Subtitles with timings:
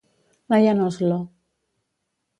[0.53, 1.19] Lyn Oslo.